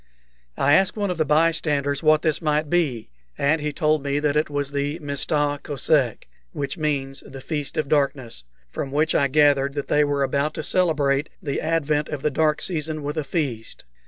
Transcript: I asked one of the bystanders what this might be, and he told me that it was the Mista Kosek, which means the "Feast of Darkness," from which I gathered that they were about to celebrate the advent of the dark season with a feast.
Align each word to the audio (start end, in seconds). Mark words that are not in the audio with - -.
I 0.57 0.73
asked 0.73 0.97
one 0.97 1.11
of 1.11 1.19
the 1.19 1.25
bystanders 1.25 2.01
what 2.01 2.23
this 2.23 2.41
might 2.41 2.71
be, 2.71 3.11
and 3.37 3.61
he 3.61 3.71
told 3.71 4.01
me 4.01 4.17
that 4.17 4.35
it 4.35 4.49
was 4.49 4.71
the 4.71 4.97
Mista 4.97 5.59
Kosek, 5.61 6.27
which 6.53 6.75
means 6.75 7.19
the 7.23 7.39
"Feast 7.39 7.77
of 7.77 7.87
Darkness," 7.87 8.43
from 8.71 8.91
which 8.91 9.13
I 9.13 9.27
gathered 9.27 9.75
that 9.75 9.89
they 9.89 10.03
were 10.03 10.23
about 10.23 10.55
to 10.55 10.63
celebrate 10.63 11.29
the 11.39 11.61
advent 11.61 12.09
of 12.09 12.23
the 12.23 12.31
dark 12.31 12.63
season 12.63 13.03
with 13.03 13.15
a 13.15 13.23
feast. 13.23 13.83